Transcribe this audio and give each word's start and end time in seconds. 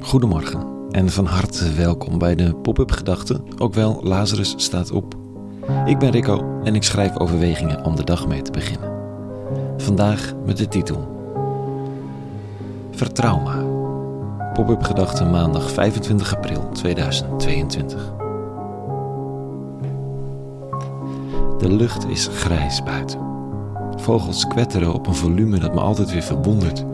Goedemorgen 0.00 0.66
en 0.90 1.10
van 1.10 1.26
harte 1.26 1.72
welkom 1.72 2.18
bij 2.18 2.34
de 2.34 2.54
Pop-up 2.54 2.90
Gedachten, 2.90 3.44
ook 3.58 3.74
wel 3.74 4.00
Lazarus 4.02 4.54
staat 4.56 4.90
op. 4.90 5.14
Ik 5.84 5.98
ben 5.98 6.10
Rico 6.10 6.60
en 6.64 6.74
ik 6.74 6.82
schrijf 6.82 7.18
overwegingen 7.18 7.84
om 7.84 7.96
de 7.96 8.04
dag 8.04 8.26
mee 8.26 8.42
te 8.42 8.50
beginnen. 8.50 8.90
Vandaag 9.76 10.34
met 10.44 10.56
de 10.56 10.68
titel 10.68 11.20
Vertrouw 12.90 13.40
maar. 13.40 13.64
Pop-up 14.52 14.82
Gedachten 14.82 15.30
maandag 15.30 15.70
25 15.70 16.36
april 16.36 16.68
2022. 16.68 18.12
De 21.58 21.72
lucht 21.72 22.08
is 22.08 22.28
grijs 22.32 22.82
buiten. 22.82 23.20
Vogels 23.96 24.46
kwetteren 24.46 24.94
op 24.94 25.06
een 25.06 25.14
volume 25.14 25.58
dat 25.58 25.74
me 25.74 25.80
altijd 25.80 26.12
weer 26.12 26.22
verwondert, 26.22 26.84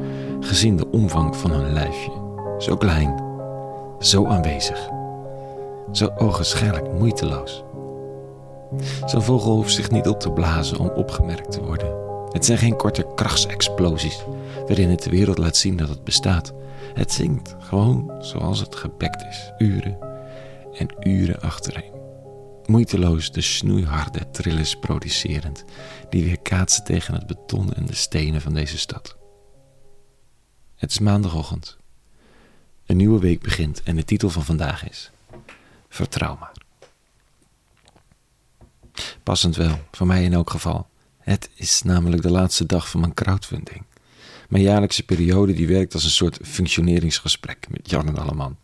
gezien 0.41 0.77
de 0.77 0.91
omvang 0.91 1.37
van 1.37 1.51
hun 1.51 1.73
lijfje. 1.73 2.11
Zo 2.59 2.77
klein, 2.77 3.23
zo 3.99 4.27
aanwezig, 4.27 4.89
zo 5.93 6.11
ogenschijnlijk 6.17 6.93
moeiteloos. 6.93 7.65
Zo'n 9.05 9.23
vogel 9.23 9.55
hoeft 9.55 9.75
zich 9.75 9.91
niet 9.91 10.09
op 10.09 10.21
te 10.21 10.31
blazen 10.31 10.79
om 10.79 10.89
opgemerkt 10.89 11.53
te 11.53 11.65
worden. 11.65 12.07
Het 12.29 12.45
zijn 12.45 12.59
geen 12.59 12.77
korte 12.77 13.07
krachtsexplosies 13.15 14.25
waarin 14.67 14.91
het 14.91 15.03
de 15.03 15.11
wereld 15.11 15.39
laat 15.39 15.57
zien 15.57 15.77
dat 15.77 15.89
het 15.89 16.05
bestaat. 16.05 16.53
Het 16.95 17.13
zingt 17.13 17.57
gewoon 17.59 18.13
zoals 18.21 18.61
het 18.61 18.77
gebekt 18.77 19.25
is, 19.31 19.53
uren 19.59 19.99
en 20.73 21.09
uren 21.09 21.41
achtereen. 21.41 21.97
Moeiteloos 22.67 23.33
de 23.33 23.41
snoeiharde 23.41 24.31
trillers 24.31 24.79
producerend, 24.79 25.65
die 26.09 26.25
weer 26.25 26.41
kaatsen 26.41 26.85
tegen 26.85 27.15
het 27.15 27.27
beton 27.27 27.73
en 27.73 27.87
de 27.87 27.95
stenen 27.95 28.41
van 28.41 28.55
deze 28.55 28.79
stad. 28.79 29.18
Het 30.79 30.91
is 30.91 30.99
maandagochtend. 30.99 31.77
Een 32.87 32.97
nieuwe 32.97 33.21
week 33.21 33.43
begint 33.43 33.83
en 33.83 33.97
de 33.97 34.05
titel 34.05 34.31
van 34.31 34.45
vandaag 34.45 34.89
is 34.89 35.11
Vertrouw 35.89 36.37
maar. 36.37 36.53
Passend 39.23 39.57
wel, 39.57 39.79
voor 39.91 40.07
mij 40.07 40.25
in 40.25 40.33
elk 40.33 40.51
geval. 40.51 40.89
Het 41.19 41.51
is 41.55 41.83
namelijk 41.83 42.23
de 42.23 42.31
laatste 42.31 42.67
dag 42.67 42.89
van 42.89 43.01
mijn 43.01 43.15
crowdfunding. 43.15 43.83
Mijn 44.49 44.63
jaarlijkse 44.63 45.03
periode 45.03 45.53
die 45.53 45.69
werkt 45.69 45.95
als 45.95 46.05
een 46.05 46.11
soort 46.11 46.39
functioneringsgesprek 46.43 47.67
met 47.71 47.91
Jan 47.91 48.09
en 48.09 48.19
Alleman. 48.19 48.57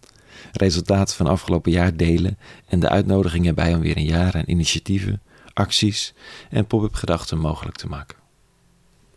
Resultaten 0.52 1.16
van 1.16 1.26
afgelopen 1.26 1.72
jaar 1.72 1.96
delen 1.96 2.38
en 2.66 2.80
de 2.80 2.88
uitnodigingen 2.88 3.54
bij 3.54 3.74
om 3.74 3.80
weer 3.80 3.96
een 3.96 4.04
jaar 4.04 4.34
aan 4.34 4.42
initiatieven, 4.46 5.22
acties 5.52 6.14
en 6.50 6.66
pop-up 6.66 6.94
gedachten 6.94 7.38
mogelijk 7.38 7.76
te 7.76 7.88
maken. 7.88 8.18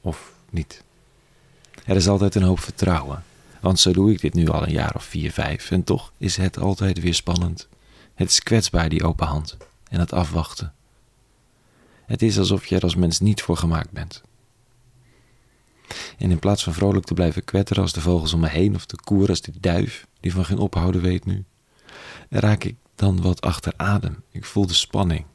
Of 0.01 0.33
niet. 0.49 0.85
Er 1.87 1.95
is 1.95 2.07
altijd 2.07 2.35
een 2.35 2.43
hoop 2.43 2.59
vertrouwen, 2.59 3.23
want 3.61 3.79
zo 3.79 3.91
doe 3.91 4.11
ik 4.11 4.21
dit 4.21 4.33
nu 4.33 4.49
al 4.49 4.63
een 4.63 4.71
jaar 4.71 4.95
of 4.95 5.03
vier, 5.03 5.31
vijf 5.31 5.71
en 5.71 5.83
toch 5.83 6.11
is 6.17 6.37
het 6.37 6.59
altijd 6.59 6.99
weer 6.99 7.13
spannend. 7.13 7.67
Het 8.15 8.29
is 8.29 8.43
kwetsbaar, 8.43 8.89
die 8.89 9.03
open 9.03 9.27
hand 9.27 9.57
en 9.89 9.99
het 9.99 10.13
afwachten. 10.13 10.73
Het 12.05 12.21
is 12.21 12.39
alsof 12.39 12.65
je 12.65 12.75
er 12.75 12.81
als 12.81 12.95
mens 12.95 13.19
niet 13.19 13.41
voor 13.41 13.57
gemaakt 13.57 13.91
bent. 13.91 14.21
En 16.17 16.31
in 16.31 16.39
plaats 16.39 16.63
van 16.63 16.73
vrolijk 16.73 17.05
te 17.05 17.13
blijven 17.13 17.43
kwetteren 17.43 17.83
als 17.83 17.93
de 17.93 18.01
vogels 18.01 18.33
om 18.33 18.39
me 18.39 18.49
heen 18.49 18.75
of 18.75 18.85
te 18.85 18.95
koer 19.03 19.29
als 19.29 19.41
die 19.41 19.59
duif 19.59 20.07
die 20.19 20.33
van 20.33 20.45
geen 20.45 20.57
ophouden 20.57 21.01
weet 21.01 21.25
nu, 21.25 21.45
raak 22.29 22.63
ik 22.63 22.75
dan 22.95 23.21
wat 23.21 23.41
achter 23.41 23.73
adem. 23.77 24.23
Ik 24.31 24.45
voel 24.45 24.67
de 24.67 24.73
spanning. 24.73 25.25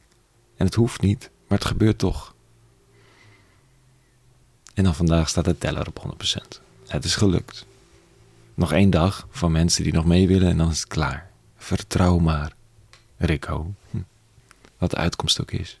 En 0.55 0.65
het 0.65 0.75
hoeft 0.75 1.01
niet, 1.01 1.31
maar 1.47 1.57
het 1.57 1.67
gebeurt 1.67 1.97
toch. 1.97 2.35
En 4.73 4.83
dan 4.83 4.95
vandaag 4.95 5.29
staat 5.29 5.45
de 5.45 5.57
teller 5.57 5.87
op 5.87 6.15
100%. 6.55 6.61
Het 6.87 7.03
is 7.03 7.15
gelukt. 7.15 7.65
Nog 8.53 8.71
één 8.71 8.89
dag 8.89 9.27
voor 9.29 9.51
mensen 9.51 9.83
die 9.83 9.93
nog 9.93 10.05
mee 10.05 10.27
willen 10.27 10.49
en 10.49 10.57
dan 10.57 10.69
is 10.69 10.79
het 10.79 10.87
klaar. 10.87 11.29
Vertrouw 11.57 12.17
maar, 12.17 12.53
Rico. 13.17 13.73
Hm. 13.89 13.97
Wat 14.77 14.89
de 14.89 14.97
uitkomst 14.97 15.41
ook 15.41 15.51
is. 15.51 15.79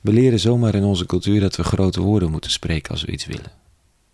We 0.00 0.12
leren 0.12 0.40
zomaar 0.40 0.74
in 0.74 0.84
onze 0.84 1.06
cultuur 1.06 1.40
dat 1.40 1.56
we 1.56 1.64
grote 1.64 2.00
woorden 2.00 2.30
moeten 2.30 2.50
spreken 2.50 2.90
als 2.90 3.04
we 3.04 3.12
iets 3.12 3.26
willen. 3.26 3.52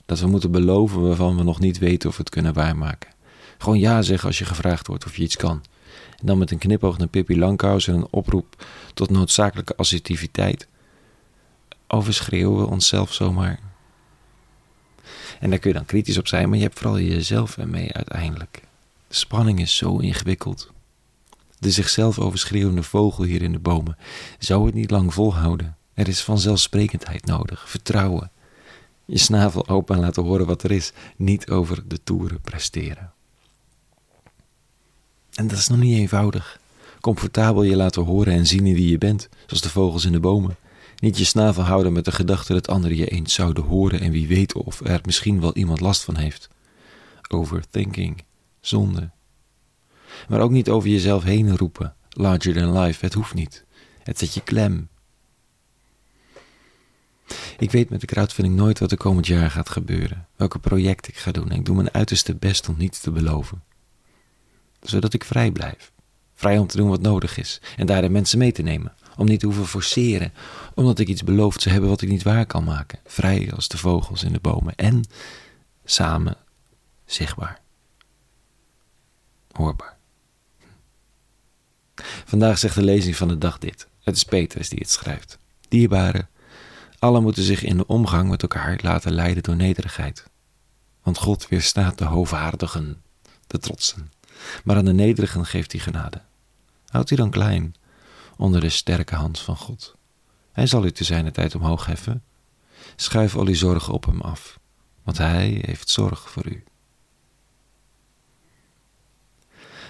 Dat 0.07 0.21
we 0.21 0.27
moeten 0.27 0.51
beloven 0.51 1.03
waarvan 1.03 1.37
we 1.37 1.43
nog 1.43 1.61
niet 1.61 1.79
weten 1.79 2.09
of 2.09 2.17
we 2.17 2.23
het 2.23 2.31
kunnen 2.31 2.53
waarmaken. 2.53 3.11
Gewoon 3.59 3.79
ja 3.79 4.03
zeggen 4.03 4.29
als 4.29 4.39
je 4.39 4.45
gevraagd 4.45 4.87
wordt 4.87 5.05
of 5.05 5.17
je 5.17 5.23
iets 5.23 5.37
kan. 5.37 5.63
En 6.19 6.27
dan 6.27 6.39
met 6.39 6.51
een 6.51 6.59
knipoog 6.59 6.99
naar 6.99 7.09
Pippi 7.09 7.39
Langkous 7.39 7.89
en 7.89 7.95
een 7.95 8.07
oproep 8.11 8.67
tot 8.95 9.11
noodzakelijke 9.11 9.77
assertiviteit. 9.77 10.69
Overschreeuwen 11.89 12.61
we 12.61 12.71
onszelf 12.71 13.13
zomaar. 13.13 13.61
En 15.41 15.51
daar 15.51 15.59
kun 15.59 15.71
je 15.71 15.77
dan 15.77 15.87
kritisch 15.87 16.19
op 16.19 16.29
zijn, 16.29 16.49
maar 16.49 16.59
je 16.59 16.65
hebt 16.65 16.79
vooral 16.79 17.01
jezelf 17.01 17.59
ermee 17.59 17.93
uiteindelijk. 17.93 18.63
De 19.09 19.15
spanning 19.15 19.61
is 19.61 19.77
zo 19.77 19.99
ingewikkeld. 19.99 20.71
De 21.59 21.71
zichzelf 21.71 22.19
overschreeuwende 22.19 22.83
vogel 22.83 23.25
hier 23.25 23.43
in 23.43 23.53
de 23.53 23.59
bomen 23.59 23.97
zou 24.39 24.67
het 24.67 24.75
niet 24.75 24.91
lang 24.91 25.15
volhouden. 25.15 25.77
Er 25.95 26.09
is 26.09 26.23
vanzelfsprekendheid 26.23 27.27
nodig, 27.27 27.69
vertrouwen. 27.69 28.31
Je 29.05 29.19
snavel 29.19 29.69
open 29.69 29.95
en 29.95 30.01
laten 30.01 30.23
horen 30.23 30.47
wat 30.47 30.63
er 30.63 30.71
is, 30.71 30.93
niet 31.17 31.51
over 31.51 31.89
de 31.89 32.03
toeren 32.03 32.41
presteren. 32.41 33.13
En 35.35 35.47
dat 35.49 35.59
is 35.59 35.69
nog 35.69 35.79
niet 35.79 35.99
eenvoudig. 35.99 36.61
Comfortabel 37.01 37.63
je 37.63 37.77
laten 37.77 38.03
horen 38.03 38.33
en 38.33 38.47
zien 38.47 38.63
wie 38.63 38.91
je 38.91 38.99
bent, 38.99 39.29
zoals 39.47 39.63
de 39.63 39.71
vogels 39.71 40.05
in 40.05 40.13
de 40.13 40.21
bomen. 40.21 40.57
Niet 40.99 41.19
je 41.19 41.25
snavel 41.25 41.63
houden 41.63 41.93
met 41.93 42.05
de 42.05 42.13
gedachte 42.13 42.53
dat 42.53 42.69
anderen 42.69 42.97
je 42.97 43.07
eens 43.07 43.35
zouden 43.35 43.65
horen 43.65 44.01
en 44.01 44.11
wie 44.11 44.29
weet 44.29 44.53
of 44.53 44.81
er 44.85 45.01
misschien 45.05 45.41
wel 45.41 45.55
iemand 45.55 45.81
last 45.81 46.05
van 46.05 46.17
heeft. 46.17 46.49
Overthinking, 47.29 48.25
zonde. 48.61 49.11
Maar 50.29 50.41
ook 50.41 50.51
niet 50.51 50.69
over 50.69 50.89
jezelf 50.89 51.23
heen 51.23 51.57
roepen, 51.57 51.95
larger 52.09 52.55
than 52.55 52.79
life, 52.79 53.05
het 53.05 53.15
hoeft 53.15 53.35
niet. 53.35 53.65
Het 54.03 54.19
zet 54.19 54.35
je 54.35 54.41
klem, 54.41 54.89
ik 57.59 57.71
weet 57.71 57.91
met 57.91 58.01
de 58.01 58.07
crowdfunding 58.07 58.57
nooit 58.57 58.79
wat 58.79 58.91
er 58.91 58.97
komend 58.97 59.27
jaar 59.27 59.51
gaat 59.51 59.69
gebeuren, 59.69 60.27
welke 60.37 60.59
project 60.59 61.09
ik 61.09 61.17
ga 61.17 61.31
doen 61.31 61.51
en 61.51 61.57
ik 61.59 61.65
doe 61.65 61.77
mijn 61.77 61.93
uiterste 61.93 62.35
best 62.35 62.69
om 62.69 62.75
niets 62.79 63.01
te 63.01 63.11
beloven. 63.11 63.63
Zodat 64.81 65.13
ik 65.13 65.25
vrij 65.25 65.51
blijf. 65.51 65.93
Vrij 66.35 66.59
om 66.59 66.67
te 66.67 66.77
doen 66.77 66.89
wat 66.89 67.01
nodig 67.01 67.39
is 67.39 67.61
en 67.77 67.87
daar 67.87 68.03
de 68.03 68.09
mensen 68.09 68.39
mee 68.39 68.53
te 68.53 68.63
nemen. 68.63 68.95
Om 69.19 69.27
niet 69.27 69.41
te 69.41 69.47
hoeven 69.47 69.67
forceren, 69.67 70.33
omdat 70.75 70.99
ik 70.99 71.09
iets 71.09 71.25
beloofd 71.25 71.61
zou 71.61 71.73
hebben 71.73 71.91
wat 71.91 72.03
ik 72.03 72.09
niet 72.09 72.23
waar 72.23 72.47
kan 72.47 72.65
maken. 72.65 72.99
Vrij 73.05 73.53
als 73.55 73.69
de 73.69 73.79
vogels 73.79 74.23
in 74.23 74.33
de 74.33 74.41
bomen 74.41 74.75
en 74.75 75.05
samen 75.85 76.37
zichtbaar. 77.05 77.61
Hoorbaar. 79.53 79.97
Vandaag 82.25 82.59
zegt 82.59 82.75
de 82.75 82.83
lezing 82.83 83.17
van 83.17 83.29
de 83.29 83.39
dag 83.39 83.59
dit. 83.59 83.87
Het 84.03 84.17
is 84.17 84.25
Petrus 84.25 84.69
die 84.69 84.79
het 84.79 84.91
schrijft. 84.91 85.39
Dierbare, 85.69 86.27
Allen 86.99 87.23
moeten 87.23 87.43
zich 87.43 87.63
in 87.63 87.77
de 87.77 87.87
omgang 87.87 88.29
met 88.29 88.43
elkaar 88.43 88.79
laten 88.83 89.13
leiden 89.13 89.43
door 89.43 89.57
nederigheid. 89.57 90.25
Want 91.03 91.19
God 91.19 91.49
weerstaat 91.49 91.99
de 91.99 92.05
hoogwaardigen, 92.05 93.03
de 93.47 93.59
trotsen, 93.59 94.13
maar 94.65 94.77
aan 94.77 94.85
de 94.85 94.93
nederigen 94.93 95.47
geeft 95.47 95.73
hij 95.73 95.81
genade. 95.81 96.21
Houd 96.87 97.11
u 97.11 97.17
dan 97.17 97.31
klein 97.31 97.75
onder 98.39 98.61
de 98.61 98.69
sterke 98.69 99.15
hand 99.15 99.41
van 99.41 99.57
God. 99.57 99.97
Hij 100.53 100.67
zal 100.67 100.85
u 100.85 100.93
te 100.93 101.05
zijner 101.05 101.33
tijd 101.33 101.55
omhoog 101.55 101.87
heffen. 101.87 102.23
Schuif 102.97 103.37
al 103.37 103.47
uw 103.47 103.55
zorgen 103.55 103.93
op 103.93 104.05
hem 104.07 104.21
af, 104.21 104.59
want 105.03 105.19
hij 105.19 105.63
heeft 105.67 105.91
zorg 105.91 106.31
voor 106.31 106.47
u. 106.47 106.65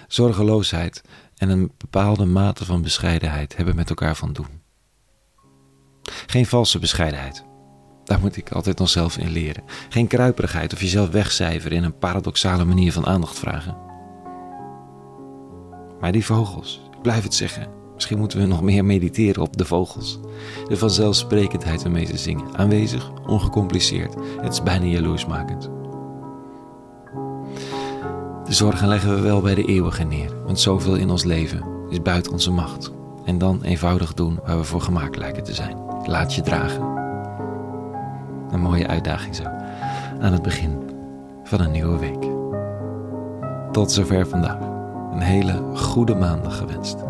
Zorgeloosheid 0.07 1.01
en 1.37 1.49
een 1.49 1.71
bepaalde 1.77 2.25
mate 2.25 2.65
van 2.65 2.81
bescheidenheid 2.81 3.55
hebben 3.55 3.75
met 3.75 3.89
elkaar 3.89 4.15
van 4.15 4.33
doen. 4.33 4.61
Geen 6.03 6.45
valse 6.45 6.79
bescheidenheid. 6.79 7.43
Daar 8.03 8.19
moet 8.19 8.35
ik 8.35 8.51
altijd 8.51 8.77
nog 8.77 8.89
zelf 8.89 9.17
in 9.17 9.29
leren. 9.29 9.63
Geen 9.89 10.07
kruiperigheid 10.07 10.73
of 10.73 10.81
jezelf 10.81 11.09
wegcijferen 11.09 11.77
in 11.77 11.83
een 11.83 11.97
paradoxale 11.97 12.65
manier 12.65 12.91
van 12.93 13.05
aandacht 13.05 13.39
vragen. 13.39 13.77
Maar 15.99 16.11
die 16.11 16.25
vogels, 16.25 16.81
ik 16.91 17.01
blijf 17.01 17.23
het 17.23 17.33
zeggen. 17.33 17.78
Misschien 17.99 18.19
moeten 18.19 18.39
we 18.39 18.45
nog 18.45 18.61
meer 18.61 18.85
mediteren 18.85 19.41
op 19.41 19.57
de 19.57 19.65
vogels. 19.65 20.19
De 20.67 20.77
vanzelfsprekendheid 20.77 21.83
waarmee 21.83 22.05
ze 22.05 22.17
zingen. 22.17 22.55
Aanwezig, 22.55 23.11
ongecompliceerd. 23.25 24.15
Het 24.41 24.53
is 24.53 24.63
bijna 24.63 24.85
jaloersmakend. 24.85 25.69
De 28.45 28.53
zorgen 28.53 28.87
leggen 28.87 29.15
we 29.15 29.21
wel 29.21 29.41
bij 29.41 29.55
de 29.55 29.65
eeuwige 29.65 30.03
neer, 30.03 30.43
want 30.45 30.59
zoveel 30.59 30.95
in 30.95 31.09
ons 31.09 31.23
leven 31.23 31.63
is 31.89 32.01
buiten 32.01 32.31
onze 32.31 32.51
macht. 32.51 32.91
En 33.25 33.37
dan 33.37 33.63
eenvoudig 33.63 34.13
doen 34.13 34.39
waar 34.45 34.57
we 34.57 34.63
voor 34.63 34.81
gemaakt 34.81 35.17
lijken 35.17 35.43
te 35.43 35.53
zijn. 35.53 35.77
Laat 36.05 36.35
je 36.35 36.41
dragen. 36.41 36.81
Een 38.51 38.61
mooie 38.61 38.87
uitdaging 38.87 39.35
zo. 39.35 39.43
Aan 40.19 40.33
het 40.33 40.41
begin 40.41 40.77
van 41.43 41.61
een 41.61 41.71
nieuwe 41.71 41.99
week. 41.99 42.27
Tot 43.71 43.91
zover 43.91 44.27
vandaag. 44.27 44.59
Een 45.11 45.21
hele 45.21 45.61
goede 45.75 46.15
maandag 46.15 46.57
gewenst. 46.57 47.09